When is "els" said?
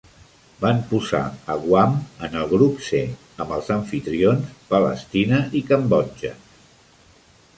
3.57-3.69